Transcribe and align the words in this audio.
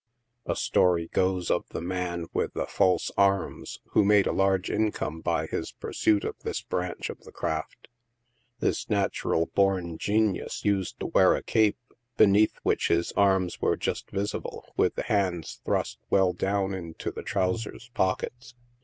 A 0.47 0.55
story 0.55 1.09
goes 1.13 1.51
of 1.51 1.63
the" 1.69 1.79
man 1.99 2.25
with 2.33 2.55
the 2.55 2.65
false 2.65 3.11
arms," 3.19 3.79
who 3.91 4.03
made 4.03 4.25
a 4.25 4.31
large 4.31 4.71
income 4.71 5.21
by 5.21 5.45
his 5.45 5.73
pursuit 5.73 6.23
of 6.23 6.35
this 6.39 6.59
branch 6.63 7.11
of 7.11 7.19
the 7.19 7.31
craft. 7.31 7.87
This 8.59 8.89
natural 8.89 9.51
born 9.53 9.99
genius 9.99 10.65
used 10.65 10.99
to 11.01 11.05
wear 11.05 11.35
a 11.35 11.43
cape, 11.43 11.77
beneath 12.17 12.57
which 12.63 12.87
his 12.87 13.11
arms 13.11 13.61
were 13.61 13.77
just 13.77 14.09
visible, 14.09 14.65
with 14.75 14.95
the 14.95 15.03
hands 15.03 15.61
thrust 15.65 15.99
well 16.09 16.33
down 16.33 16.73
into 16.73 17.11
the 17.11 17.21
trouser's 17.21 17.89
pockets. 17.93 18.55